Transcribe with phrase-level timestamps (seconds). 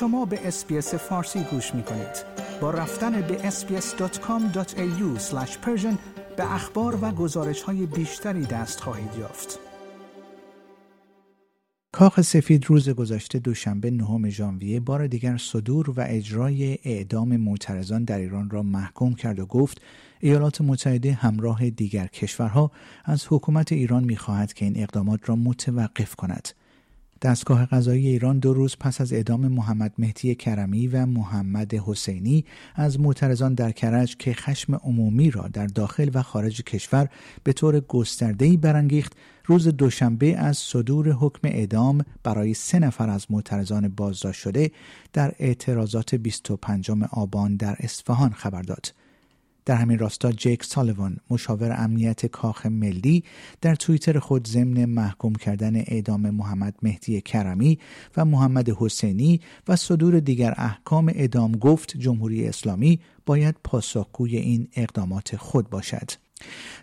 [0.00, 2.24] شما به اسپیس فارسی گوش می کنید.
[2.60, 5.20] با رفتن به sbs.com.au
[6.36, 9.58] به اخبار و گزارش های بیشتری دست خواهید یافت.
[11.92, 18.18] کاخ سفید روز گذشته دوشنبه نهم ژانویه بار دیگر صدور و اجرای اعدام معترضان در
[18.18, 19.80] ایران را محکوم کرد و گفت
[20.20, 22.70] ایالات متحده همراه دیگر کشورها
[23.04, 26.48] از حکومت ایران می‌خواهد که این اقدامات را متوقف کند.
[27.22, 32.44] دستگاه قضایی ایران دو روز پس از اعدام محمد مهدی کرمی و محمد حسینی
[32.74, 37.08] از معترضان در کرج که خشم عمومی را در داخل و خارج کشور
[37.44, 39.12] به طور گسترده‌ای برانگیخت
[39.44, 44.70] روز دوشنبه از صدور حکم اعدام برای سه نفر از معترضان بازداشت شده
[45.12, 48.92] در اعتراضات 25 آبان در اصفهان خبر داد.
[49.68, 53.24] در همین راستا جیک سالیوان مشاور امنیت کاخ ملی
[53.60, 57.78] در توییتر خود ضمن محکوم کردن اعدام محمد مهدی کرمی
[58.16, 65.36] و محمد حسینی و صدور دیگر احکام اعدام گفت جمهوری اسلامی باید پاسخگوی این اقدامات
[65.36, 66.27] خود باشد.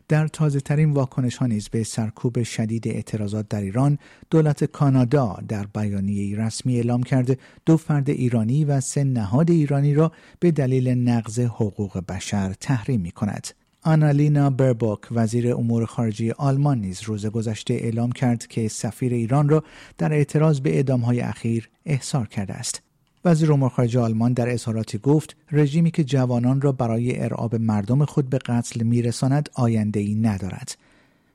[0.07, 3.97] در تازه ترین واکنش ها نیز به سرکوب شدید اعتراضات در ایران
[4.29, 10.11] دولت کانادا در بیانیه رسمی اعلام کرده دو فرد ایرانی و سه نهاد ایرانی را
[10.39, 13.47] به دلیل نقض حقوق بشر تحریم می کند.
[13.81, 19.63] آنالینا بربوک وزیر امور خارجه آلمان نیز روز گذشته اعلام کرد که سفیر ایران را
[19.97, 22.84] در اعتراض به های اخیر احضار کرده است.
[23.25, 28.29] وزیر امور خارجه آلمان در اظهاراتی گفت رژیمی که جوانان را برای ارعاب مردم خود
[28.29, 30.77] به قتل میرساند آینده ای ندارد.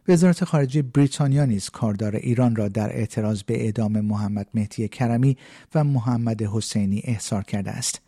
[0.09, 5.37] وزارت خارجه بریتانیا نیز کاردار ایران را در اعتراض به اعدام محمد مهدی کرمی
[5.75, 8.01] و محمد حسینی احضار کرده است.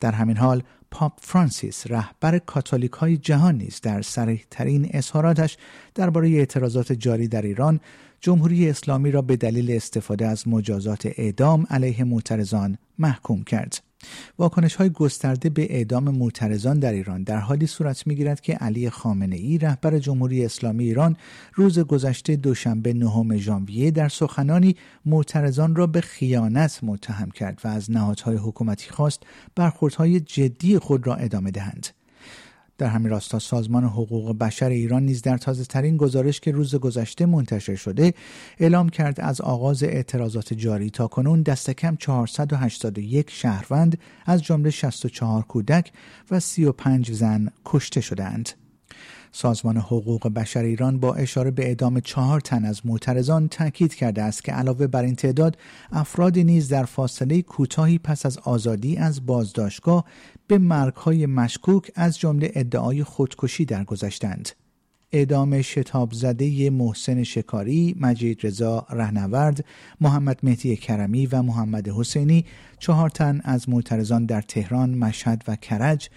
[0.00, 5.56] در همین حال پاپ فرانسیس رهبر کاتولیک های جهان نیز در سریح ترین اظهاراتش
[5.94, 7.80] درباره اعتراضات جاری در ایران
[8.20, 13.89] جمهوری اسلامی را به دلیل استفاده از مجازات اعدام علیه معترضان محکوم کرد.
[14.38, 18.90] واکنش های گسترده به اعدام معترضان در ایران در حالی صورت می گیرد که علی
[18.90, 21.16] خامنه ای رهبر جمهوری اسلامی ایران
[21.54, 27.90] روز گذشته دوشنبه نهم ژانویه در سخنانی معترضان را به خیانت متهم کرد و از
[27.90, 29.22] نهادهای حکومتی خواست
[29.56, 31.99] برخوردهای جدی خود را ادامه دهند.
[32.80, 37.26] در همین راستا سازمان حقوق بشر ایران نیز در تازه ترین گزارش که روز گذشته
[37.26, 38.14] منتشر شده
[38.58, 45.42] اعلام کرد از آغاز اعتراضات جاری تا کنون دست کم 481 شهروند از جمله 64
[45.42, 45.92] کودک
[46.30, 48.50] و 35 زن کشته شدهاند.
[49.32, 54.44] سازمان حقوق بشر ایران با اشاره به اعدام چهار تن از معترضان تاکید کرده است
[54.44, 55.58] که علاوه بر این تعداد
[55.92, 60.04] افرادی نیز در فاصله کوتاهی پس از آزادی از بازداشتگاه
[60.46, 64.48] به مرگهای مشکوک از جمله ادعای خودکشی درگذشتند.
[65.12, 69.64] اعدام شتاب زده محسن شکاری، مجید رضا رهنورد،
[70.00, 72.44] محمد مهدی کرمی و محمد حسینی
[72.78, 76.08] چهار تن از معترضان در تهران، مشهد و کرج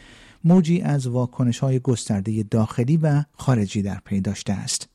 [0.43, 4.89] موجی از واکنش های گسترده داخلی و خارجی در پی داشته است.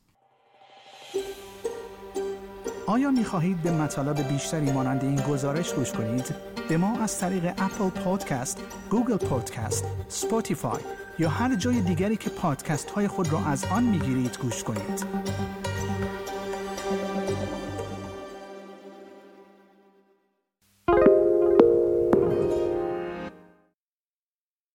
[2.86, 6.34] آیا می خواهید به مطالب بیشتری مانند این گزارش گوش کنید؟
[6.68, 10.80] به ما از طریق Apple Podcast، Google Podcast، Spotify
[11.18, 15.04] یا هر جای دیگری که پادکست های خود را از آن می گیرید گوش کنید.